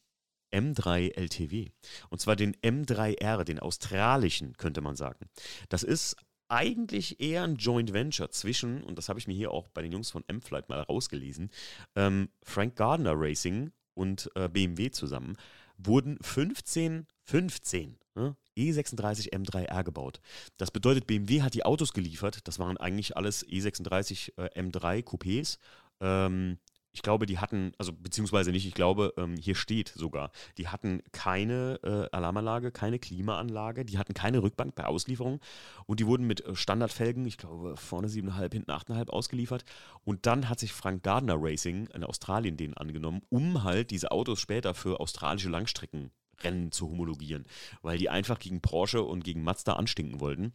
M3 0.53 1.15
LTW. 1.15 1.69
Und 2.09 2.19
zwar 2.19 2.35
den 2.35 2.57
M3R, 2.57 3.45
den 3.45 3.59
australischen, 3.59 4.57
könnte 4.57 4.81
man 4.81 4.97
sagen. 4.97 5.29
Das 5.69 5.83
ist 5.83 6.17
eigentlich 6.49 7.21
eher 7.21 7.43
ein 7.43 7.55
Joint 7.55 7.93
Venture 7.93 8.31
zwischen, 8.31 8.83
und 8.83 8.97
das 8.97 9.07
habe 9.07 9.17
ich 9.17 9.27
mir 9.27 9.35
hier 9.35 9.51
auch 9.51 9.69
bei 9.69 9.81
den 9.81 9.93
Jungs 9.93 10.11
von 10.11 10.25
M-Flight 10.27 10.67
mal 10.67 10.81
rausgelesen, 10.81 11.51
ähm, 11.95 12.27
Frank 12.43 12.75
Gardner 12.75 13.13
Racing 13.15 13.71
und 13.99 14.31
äh, 14.35 14.47
BMW 14.47 14.91
zusammen, 14.91 15.35
wurden 15.77 16.17
15, 16.21 17.05
15 17.25 17.97
ne, 18.15 18.35
E36 18.57 19.33
M3R 19.33 19.83
gebaut. 19.83 20.21
Das 20.57 20.71
bedeutet, 20.71 21.05
BMW 21.05 21.41
hat 21.41 21.53
die 21.53 21.65
Autos 21.65 21.93
geliefert. 21.93 22.47
Das 22.47 22.59
waren 22.59 22.77
eigentlich 22.77 23.17
alles 23.17 23.45
E36 23.45 24.31
äh, 24.37 24.59
M3 24.59 25.03
Coupés. 25.03 25.57
Ähm, 25.99 26.59
ich 26.99 27.03
glaube, 27.03 27.25
die 27.25 27.39
hatten, 27.39 27.71
also 27.77 27.93
beziehungsweise 27.93 28.51
nicht, 28.51 28.67
ich 28.67 28.73
glaube, 28.73 29.13
ähm, 29.15 29.37
hier 29.37 29.55
steht 29.55 29.87
sogar, 29.87 30.31
die 30.57 30.67
hatten 30.67 31.01
keine 31.13 31.79
äh, 31.81 32.13
Alarmanlage, 32.13 32.73
keine 32.73 32.99
Klimaanlage, 32.99 33.85
die 33.85 33.97
hatten 33.97 34.13
keine 34.13 34.43
Rückbank 34.43 34.75
bei 34.75 34.83
Auslieferung 34.83 35.39
und 35.85 36.01
die 36.01 36.05
wurden 36.05 36.27
mit 36.27 36.45
äh, 36.45 36.57
Standardfelgen, 36.57 37.25
ich 37.25 37.37
glaube, 37.37 37.77
vorne 37.77 38.09
7,5, 38.09 38.51
hinten 38.51 38.71
8,5 38.71 39.09
ausgeliefert. 39.11 39.63
Und 40.03 40.25
dann 40.25 40.49
hat 40.49 40.59
sich 40.59 40.73
Frank 40.73 41.03
Gardner 41.03 41.37
Racing 41.37 41.87
in 41.87 42.03
Australien 42.03 42.57
den 42.57 42.73
angenommen, 42.73 43.21
um 43.29 43.63
halt 43.63 43.91
diese 43.91 44.11
Autos 44.11 44.41
später 44.41 44.73
für 44.73 44.99
australische 44.99 45.47
Langstreckenrennen 45.47 46.73
zu 46.73 46.89
homologieren, 46.89 47.45
weil 47.81 47.97
die 47.97 48.09
einfach 48.09 48.39
gegen 48.39 48.59
Porsche 48.59 49.03
und 49.03 49.23
gegen 49.23 49.41
Mazda 49.41 49.71
anstinken 49.71 50.19
wollten. 50.19 50.51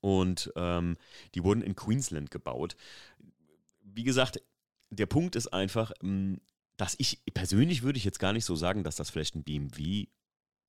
Und 0.00 0.50
ähm, 0.56 0.96
die 1.34 1.44
wurden 1.44 1.60
in 1.60 1.76
Queensland 1.76 2.30
gebaut. 2.30 2.76
Wie 3.82 4.04
gesagt, 4.04 4.40
der 4.90 5.06
Punkt 5.06 5.36
ist 5.36 5.48
einfach, 5.48 5.92
mm, 6.02 6.34
dass 6.76 6.94
ich 6.98 7.22
persönlich 7.34 7.82
würde 7.82 7.98
ich 7.98 8.04
jetzt 8.04 8.18
gar 8.18 8.32
nicht 8.32 8.44
so 8.44 8.56
sagen, 8.56 8.84
dass 8.84 8.96
das 8.96 9.10
vielleicht 9.10 9.34
ein 9.34 9.44
BMW 9.44 10.06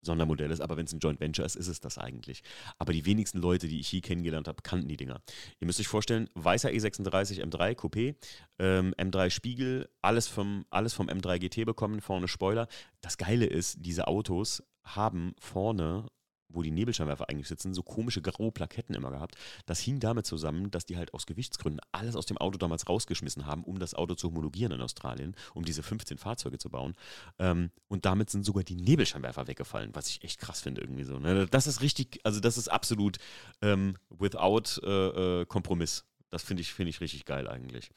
Sondermodell 0.03 0.49
ist, 0.49 0.61
aber 0.61 0.77
wenn 0.77 0.85
es 0.85 0.93
ein 0.93 0.99
Joint 0.99 1.19
Venture 1.19 1.45
ist, 1.45 1.55
ist 1.55 1.67
es 1.67 1.79
das 1.79 1.97
eigentlich. 1.97 2.41
Aber 2.79 2.91
die 2.91 3.05
wenigsten 3.05 3.37
Leute, 3.37 3.67
die 3.67 3.79
ich 3.79 3.87
hier 3.87 4.01
kennengelernt 4.01 4.47
habe, 4.47 4.63
kannten 4.63 4.87
die 4.87 4.97
Dinger. 4.97 5.21
Ihr 5.59 5.67
müsst 5.67 5.79
euch 5.79 5.87
vorstellen, 5.87 6.27
weißer 6.33 6.69
E36 6.69 7.39
M3 7.43 7.75
Coupé, 7.75 8.15
ähm, 8.57 8.95
M3 8.97 9.29
Spiegel, 9.29 9.89
alles 10.01 10.27
vom, 10.27 10.65
alles 10.71 10.93
vom 10.93 11.07
M3 11.07 11.37
GT 11.37 11.65
bekommen, 11.65 12.01
vorne 12.01 12.27
Spoiler. 12.27 12.67
Das 13.01 13.17
Geile 13.17 13.45
ist, 13.45 13.77
diese 13.79 14.07
Autos 14.07 14.63
haben 14.83 15.35
vorne 15.39 16.07
wo 16.53 16.62
die 16.62 16.72
Nebelscheinwerfer 16.72 17.29
eigentlich 17.29 17.48
sitzen, 17.48 17.74
so 17.74 17.84
komische 17.84 18.22
graue 18.22 18.51
Plaketten 18.51 18.96
immer 18.96 19.12
gehabt. 19.12 19.36
Das 19.65 19.79
hing 19.79 20.00
damit 20.00 20.25
zusammen, 20.25 20.72
dass 20.72 20.86
die 20.86 20.98
halt 20.98 21.13
aus 21.13 21.25
Gewichtsgründen 21.25 21.81
alles 21.91 22.15
aus 22.15 22.25
dem 22.25 22.38
Auto 22.38 22.58
damals 22.58 22.88
rausgeschmissen 22.88 23.46
haben, 23.46 23.63
um 23.63 23.79
das 23.79 23.93
Auto 23.93 24.15
zu 24.15 24.27
homologieren 24.27 24.72
in 24.72 24.81
Australien, 24.81 25.36
um 25.53 25.65
diese 25.65 25.84
15 25.84 26.17
Fahrzeuge 26.17 26.58
zu 26.58 26.70
bauen. 26.70 26.96
Ähm, 27.39 27.72
und 27.88 28.05
damit 28.05 28.29
sind 28.29 28.46
sogar 28.46 28.63
die 28.63 28.75
Nebelscheinwerfer 28.75 29.48
weggefallen, 29.48 29.91
was 29.93 30.08
ich 30.10 30.24
echt 30.24 30.39
krass 30.39 30.62
finde 30.62 30.81
irgendwie 30.81 31.03
so. 31.03 31.20
Ne? 31.20 31.48
Das 31.48 31.67
ist 31.67 31.81
richtig, 31.81 32.20
also 32.24 32.39
das 32.39 32.58
ist 32.58 32.70
absolut 32.70 33.17
ähm, 33.62 33.98
without 34.10 34.81
äh, 34.84 35.41
äh, 35.41 35.46
Kompromiss 35.46 36.05
Das 36.31 36.43
finde 36.43 36.61
ich, 36.61 36.73
find 36.73 36.89
ich 36.89 37.01
richtig 37.01 37.25
geil 37.25 37.47
eigentlich. 37.50 37.91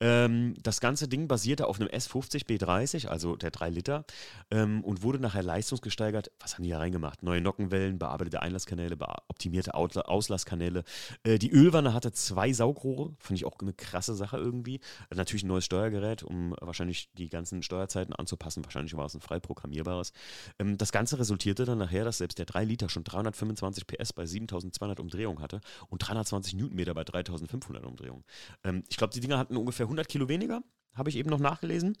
Ähm, 0.00 0.54
das 0.60 0.80
ganze 0.80 1.06
Ding 1.06 1.28
basierte 1.28 1.68
auf 1.68 1.80
einem 1.80 1.88
S50 1.88 2.46
B30, 2.46 3.06
also 3.06 3.36
der 3.36 3.52
3 3.52 3.70
Liter, 3.70 4.04
ähm, 4.50 4.82
und 4.82 5.02
wurde 5.02 5.20
nachher 5.20 5.44
leistungsgesteigert. 5.44 6.32
Was 6.40 6.54
haben 6.54 6.64
die 6.64 6.70
hier 6.70 6.78
reingemacht? 6.78 7.22
Neue 7.22 7.40
Nockenwellen, 7.40 8.00
bearbeitete 8.00 8.42
Einlasskanäle, 8.42 8.98
optimierte 9.28 9.74
Auslasskanäle. 9.76 10.82
Äh, 11.22 11.38
die 11.38 11.52
Ölwanne 11.52 11.94
hatte 11.94 12.10
zwei 12.10 12.52
Saugrohre, 12.52 13.14
fand 13.20 13.38
ich 13.38 13.44
auch 13.44 13.56
eine 13.60 13.72
krasse 13.72 14.16
Sache 14.16 14.38
irgendwie. 14.38 14.80
Natürlich 15.14 15.44
ein 15.44 15.48
neues 15.48 15.64
Steuergerät, 15.64 16.24
um 16.24 16.56
wahrscheinlich 16.60 17.10
die 17.12 17.28
ganzen 17.28 17.62
Steuerzeiten 17.62 18.12
anzupassen. 18.12 18.64
Wahrscheinlich 18.64 18.96
war 18.96 19.06
es 19.06 19.14
ein 19.14 19.20
frei 19.20 19.38
programmierbares. 19.38 20.12
Ähm, 20.58 20.78
das 20.78 20.90
Ganze 20.90 21.20
resultierte 21.20 21.64
dann 21.64 21.78
nachher, 21.78 22.04
dass 22.04 22.18
selbst 22.18 22.40
der 22.40 22.46
3 22.46 22.64
Liter 22.64 22.88
schon 22.88 23.04
325 23.04 23.86
PS 23.86 24.12
bei 24.12 24.26
7200 24.26 24.98
Umdrehungen 24.98 25.40
hatte 25.40 25.60
und 25.88 25.98
320 25.98 26.54
Newtonmeter 26.54 26.94
bei 26.94 27.04
3500 27.04 27.67
500 27.68 27.84
Umdrehungen. 27.84 28.24
Ähm, 28.64 28.84
ich 28.88 28.96
glaube, 28.96 29.12
die 29.12 29.20
Dinger 29.20 29.38
hatten 29.38 29.56
ungefähr 29.56 29.86
100 29.86 30.08
Kilo 30.08 30.28
weniger, 30.28 30.62
habe 30.94 31.10
ich 31.10 31.16
eben 31.16 31.30
noch 31.30 31.40
nachgelesen. 31.40 31.96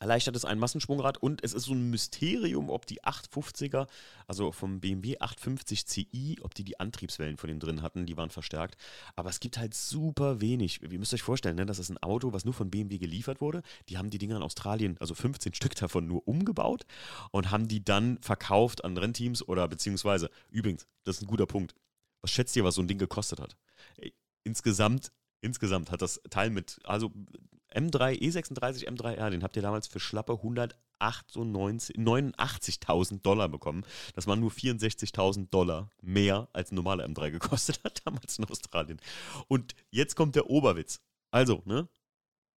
Erleichtert 0.00 0.34
es 0.36 0.44
ein 0.44 0.58
Massenschwungrad 0.58 1.16
und 1.16 1.42
es 1.44 1.54
ist 1.54 1.64
so 1.64 1.72
ein 1.72 1.90
Mysterium, 1.90 2.70
ob 2.70 2.86
die 2.86 3.02
850er, 3.02 3.86
also 4.26 4.52
vom 4.52 4.80
BMW 4.80 5.16
850 5.20 5.86
Ci, 5.86 6.38
ob 6.42 6.54
die 6.54 6.64
die 6.64 6.78
Antriebswellen 6.80 7.38
von 7.38 7.48
dem 7.48 7.60
drin 7.60 7.82
hatten, 7.82 8.04
die 8.04 8.16
waren 8.16 8.28
verstärkt. 8.28 8.76
Aber 9.14 9.30
es 9.30 9.40
gibt 9.40 9.58
halt 9.58 9.74
super 9.74 10.40
wenig. 10.40 10.82
Ihr 10.82 10.98
müsst 10.98 11.14
euch 11.14 11.22
vorstellen, 11.22 11.56
ne, 11.56 11.64
das 11.64 11.78
ist 11.78 11.88
ein 11.88 12.02
Auto, 12.02 12.32
was 12.32 12.44
nur 12.44 12.52
von 12.52 12.70
BMW 12.70 12.98
geliefert 12.98 13.40
wurde. 13.40 13.62
Die 13.88 13.96
haben 13.96 14.10
die 14.10 14.18
Dinger 14.18 14.36
in 14.36 14.42
Australien, 14.42 14.96
also 14.98 15.14
15 15.14 15.54
Stück 15.54 15.74
davon 15.76 16.06
nur 16.06 16.26
umgebaut 16.28 16.84
und 17.30 17.50
haben 17.50 17.68
die 17.68 17.82
dann 17.82 18.18
verkauft 18.20 18.84
an 18.84 18.98
Rennteams 18.98 19.46
oder 19.48 19.66
beziehungsweise, 19.68 20.30
übrigens, 20.50 20.86
das 21.04 21.16
ist 21.16 21.22
ein 21.22 21.28
guter 21.28 21.46
Punkt. 21.46 21.74
Was 22.20 22.32
schätzt 22.32 22.56
ihr, 22.56 22.64
was 22.64 22.74
so 22.74 22.82
ein 22.82 22.88
Ding 22.88 22.98
gekostet 22.98 23.40
hat? 23.40 23.56
Insgesamt, 24.46 25.12
insgesamt 25.42 25.90
hat 25.90 26.00
das 26.00 26.22
Teil 26.30 26.48
mit, 26.50 26.78
also 26.84 27.12
M3, 27.74 28.20
E36 28.20 28.86
M3R, 28.88 29.30
den 29.30 29.42
habt 29.42 29.56
ihr 29.56 29.62
damals 29.62 29.88
für 29.88 30.00
schlappe 30.00 30.32
189.000 30.34 33.20
Dollar 33.20 33.50
bekommen. 33.50 33.84
Das 34.14 34.26
waren 34.26 34.40
nur 34.40 34.50
64.000 34.50 35.50
Dollar 35.50 35.90
mehr 36.00 36.48
als 36.54 36.72
ein 36.72 36.76
normaler 36.76 37.04
M3 37.04 37.32
gekostet 37.32 37.80
hat, 37.84 38.00
damals 38.06 38.38
in 38.38 38.46
Australien. 38.46 38.98
Und 39.48 39.74
jetzt 39.90 40.16
kommt 40.16 40.36
der 40.36 40.48
Oberwitz. 40.48 41.02
Also, 41.30 41.60
ne? 41.66 41.86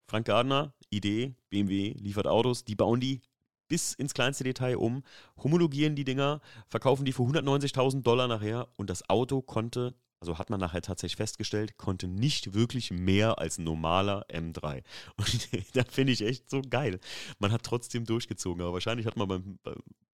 Frank 0.06 0.26
Gardner, 0.26 0.72
Idee, 0.90 1.34
BMW 1.50 1.94
liefert 1.98 2.28
Autos, 2.28 2.64
die 2.64 2.76
bauen 2.76 3.00
die 3.00 3.20
bis 3.66 3.94
ins 3.94 4.14
kleinste 4.14 4.44
Detail 4.44 4.76
um, 4.76 5.02
homologieren 5.42 5.96
die 5.96 6.04
Dinger, 6.04 6.40
verkaufen 6.68 7.04
die 7.04 7.12
für 7.12 7.24
190.000 7.24 8.02
Dollar 8.02 8.28
nachher 8.28 8.68
und 8.76 8.88
das 8.88 9.10
Auto 9.10 9.42
konnte 9.42 9.96
also 10.20 10.38
hat 10.38 10.50
man 10.50 10.60
nachher 10.60 10.82
tatsächlich 10.82 11.16
festgestellt, 11.16 11.76
konnte 11.76 12.08
nicht 12.08 12.54
wirklich 12.54 12.90
mehr 12.90 13.38
als 13.38 13.58
normaler 13.58 14.26
M3. 14.28 14.82
Und 15.16 15.48
da 15.76 15.84
finde 15.84 16.12
ich 16.12 16.22
echt 16.22 16.50
so 16.50 16.62
geil. 16.62 17.00
Man 17.38 17.52
hat 17.52 17.62
trotzdem 17.62 18.04
durchgezogen, 18.04 18.62
aber 18.62 18.72
wahrscheinlich 18.72 19.06
hat 19.06 19.16
man 19.16 19.28
beim, 19.28 19.58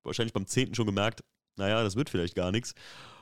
wahrscheinlich 0.03 0.33
beim 0.33 0.47
10. 0.47 0.75
schon 0.75 0.87
gemerkt, 0.87 1.25
naja, 1.57 1.83
das 1.83 1.97
wird 1.97 2.11
vielleicht 2.11 2.35
gar 2.35 2.51
nichts. 2.51 2.75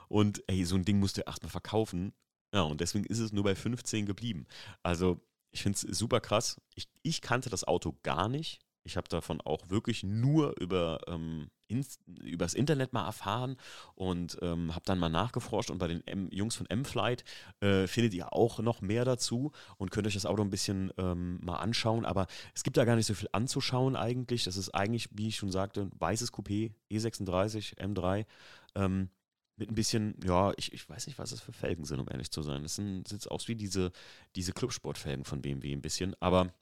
Und 0.08 0.42
ey, 0.46 0.64
so 0.64 0.74
ein 0.74 0.84
Ding 0.84 0.98
musst 0.98 1.16
du 1.16 1.22
erstmal 1.22 1.50
verkaufen. 1.50 2.12
Ja, 2.54 2.62
und 2.62 2.80
deswegen 2.80 3.06
ist 3.06 3.18
es 3.18 3.32
nur 3.32 3.44
bei 3.44 3.54
15 3.54 4.04
geblieben. 4.04 4.46
Also, 4.82 5.20
ich 5.52 5.62
finde 5.62 5.76
es 5.76 5.98
super 5.98 6.20
krass. 6.20 6.60
Ich, 6.74 6.88
ich 7.02 7.20
kannte 7.20 7.50
das 7.50 7.64
Auto 7.64 7.96
gar 8.02 8.28
nicht. 8.28 8.60
Ich 8.84 8.96
habe 8.96 9.08
davon 9.08 9.40
auch 9.40 9.70
wirklich 9.70 10.02
nur 10.02 10.58
über 10.60 11.00
ähm, 11.06 11.50
ins, 11.68 11.98
übers 12.20 12.54
Internet 12.54 12.92
mal 12.92 13.06
erfahren 13.06 13.56
und 13.94 14.38
ähm, 14.42 14.74
habe 14.74 14.84
dann 14.84 14.98
mal 14.98 15.08
nachgeforscht 15.08 15.70
und 15.70 15.78
bei 15.78 15.88
den 15.88 16.06
M 16.06 16.28
Jungs 16.30 16.56
von 16.56 16.66
M-Flight 16.66 17.24
äh, 17.60 17.86
findet 17.86 18.14
ihr 18.14 18.32
auch 18.32 18.58
noch 18.60 18.80
mehr 18.80 19.04
dazu 19.04 19.52
und 19.78 19.90
könnt 19.90 20.06
euch 20.06 20.14
das 20.14 20.26
Auto 20.26 20.42
ein 20.42 20.50
bisschen 20.50 20.92
ähm, 20.98 21.38
mal 21.42 21.56
anschauen. 21.56 22.04
Aber 22.04 22.26
es 22.54 22.62
gibt 22.62 22.76
da 22.76 22.84
gar 22.84 22.96
nicht 22.96 23.06
so 23.06 23.14
viel 23.14 23.28
anzuschauen 23.32 23.96
eigentlich. 23.96 24.44
Das 24.44 24.56
ist 24.56 24.70
eigentlich, 24.70 25.08
wie 25.12 25.28
ich 25.28 25.36
schon 25.36 25.50
sagte, 25.50 25.90
weißes 25.98 26.32
Coupé, 26.32 26.72
E36, 26.90 27.78
M3. 27.78 28.26
Ähm, 28.74 29.10
mit 29.56 29.70
ein 29.70 29.74
bisschen, 29.74 30.18
ja, 30.24 30.52
ich, 30.56 30.72
ich 30.72 30.88
weiß 30.88 31.06
nicht, 31.06 31.18
was 31.18 31.30
das 31.30 31.40
für 31.40 31.52
Felgen 31.52 31.84
sind, 31.84 32.00
um 32.00 32.08
ehrlich 32.10 32.30
zu 32.30 32.42
sein. 32.42 32.62
Das 32.62 32.76
sieht 32.76 33.30
aus 33.30 33.48
wie 33.48 33.54
diese, 33.54 33.92
diese 34.34 34.52
Clubsportfelgen 34.52 35.24
von 35.24 35.42
BMW 35.42 35.72
ein 35.72 35.82
bisschen. 35.82 36.16
Aber 36.20 36.52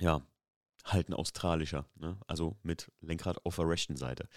ja, 0.00 0.22
halt 0.84 1.08
ein 1.08 1.14
australischer, 1.14 1.86
ne? 1.96 2.18
also 2.26 2.56
mit 2.62 2.90
Lenkrad 3.00 3.44
auf 3.44 3.56
der 3.56 3.68
rechten 3.68 3.96
Seite. 3.96 4.28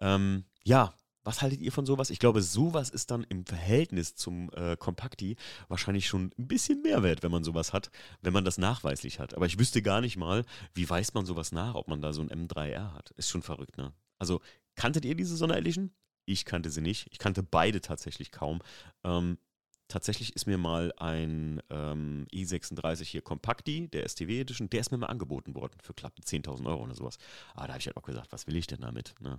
Ähm, 0.00 0.44
ja, 0.64 0.94
was 1.24 1.40
haltet 1.40 1.60
ihr 1.60 1.72
von 1.72 1.86
sowas? 1.86 2.10
Ich 2.10 2.18
glaube, 2.18 2.42
sowas 2.42 2.90
ist 2.90 3.10
dann 3.10 3.24
im 3.24 3.46
Verhältnis 3.46 4.14
zum 4.14 4.50
äh, 4.52 4.76
Kompakti 4.76 5.36
wahrscheinlich 5.68 6.06
schon 6.06 6.32
ein 6.38 6.46
bisschen 6.46 6.82
mehr 6.82 7.02
wert, 7.02 7.22
wenn 7.22 7.30
man 7.30 7.44
sowas 7.44 7.72
hat, 7.72 7.90
wenn 8.20 8.34
man 8.34 8.44
das 8.44 8.58
nachweislich 8.58 9.18
hat. 9.18 9.34
Aber 9.34 9.46
ich 9.46 9.58
wüsste 9.58 9.80
gar 9.80 10.02
nicht 10.02 10.16
mal, 10.16 10.44
wie 10.74 10.88
weiß 10.88 11.14
man 11.14 11.24
sowas 11.24 11.50
nach, 11.50 11.74
ob 11.74 11.88
man 11.88 12.02
da 12.02 12.12
so 12.12 12.20
ein 12.20 12.28
M3R 12.28 12.92
hat. 12.92 13.10
Ist 13.12 13.30
schon 13.30 13.42
verrückt, 13.42 13.78
ne? 13.78 13.92
Also, 14.18 14.40
kanntet 14.76 15.04
ihr 15.06 15.14
diese 15.14 15.36
Sonne 15.36 15.56
Edition? 15.56 15.92
Ich 16.26 16.44
kannte 16.44 16.70
sie 16.70 16.82
nicht. 16.82 17.08
Ich 17.10 17.18
kannte 17.18 17.42
beide 17.42 17.80
tatsächlich 17.80 18.30
kaum. 18.30 18.60
Ähm, 19.02 19.38
tatsächlich 19.88 20.34
ist 20.34 20.46
mir 20.46 20.58
mal 20.58 20.92
ein 20.96 21.62
ähm, 21.70 22.26
i36 22.32 23.04
hier 23.04 23.22
Compacti, 23.22 23.88
der 23.88 24.08
STW 24.08 24.40
Edition, 24.40 24.70
der 24.70 24.80
ist 24.80 24.90
mir 24.90 24.98
mal 24.98 25.06
angeboten 25.06 25.54
worden 25.54 25.74
für 25.82 25.94
knapp 25.94 26.14
10.000 26.18 26.66
Euro 26.66 26.84
oder 26.84 26.94
sowas. 26.94 27.18
Aber 27.54 27.66
da 27.66 27.74
habe 27.74 27.80
ich 27.80 27.86
halt 27.86 27.96
auch 27.96 28.02
gesagt, 28.02 28.32
was 28.32 28.46
will 28.46 28.56
ich 28.56 28.66
denn 28.66 28.80
damit? 28.80 29.14
Ne? 29.20 29.38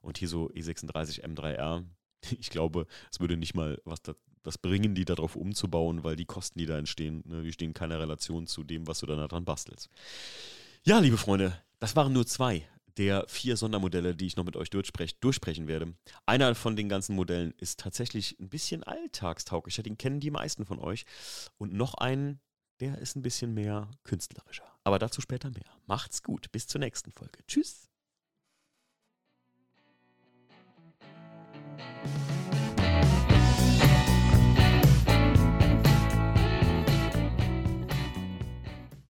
Und 0.00 0.18
hier 0.18 0.28
so 0.28 0.50
i36 0.50 1.22
M3R, 1.24 1.84
ich 2.38 2.50
glaube, 2.50 2.86
es 3.10 3.20
würde 3.20 3.36
nicht 3.36 3.54
mal 3.54 3.80
was, 3.84 4.02
da, 4.02 4.14
was 4.44 4.58
bringen, 4.58 4.94
die 4.94 5.04
darauf 5.04 5.36
umzubauen, 5.36 6.04
weil 6.04 6.16
die 6.16 6.24
Kosten, 6.24 6.58
die 6.58 6.66
da 6.66 6.78
entstehen, 6.78 7.22
ne, 7.26 7.42
die 7.42 7.52
stehen 7.52 7.68
in 7.68 7.74
keiner 7.74 8.00
Relation 8.00 8.46
zu 8.46 8.64
dem, 8.64 8.86
was 8.86 9.00
du 9.00 9.06
dann 9.06 9.18
daran 9.18 9.44
bastelst. 9.44 9.88
Ja, 10.84 10.98
liebe 10.98 11.16
Freunde, 11.16 11.56
das 11.78 11.94
waren 11.96 12.12
nur 12.12 12.26
zwei 12.26 12.66
der 12.98 13.24
vier 13.28 13.56
Sondermodelle, 13.56 14.14
die 14.14 14.26
ich 14.26 14.36
noch 14.36 14.44
mit 14.44 14.56
euch 14.56 14.70
durchsprech, 14.70 15.18
durchsprechen 15.20 15.68
werde. 15.68 15.94
Einer 16.26 16.54
von 16.54 16.76
den 16.76 16.88
ganzen 16.88 17.16
Modellen 17.16 17.54
ist 17.58 17.80
tatsächlich 17.80 18.38
ein 18.40 18.48
bisschen 18.48 18.82
alltagstauglicher, 18.82 19.82
den 19.82 19.98
kennen 19.98 20.20
die 20.20 20.30
meisten 20.30 20.64
von 20.64 20.78
euch. 20.78 21.04
Und 21.58 21.72
noch 21.72 21.94
einen, 21.94 22.40
der 22.80 22.98
ist 22.98 23.16
ein 23.16 23.22
bisschen 23.22 23.54
mehr 23.54 23.90
künstlerischer. 24.04 24.66
Aber 24.84 24.98
dazu 24.98 25.20
später 25.20 25.50
mehr. 25.50 25.76
Macht's 25.86 26.22
gut, 26.22 26.50
bis 26.52 26.66
zur 26.66 26.80
nächsten 26.80 27.12
Folge. 27.12 27.38
Tschüss. 27.46 27.88